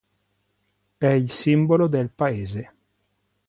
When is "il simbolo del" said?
1.05-2.09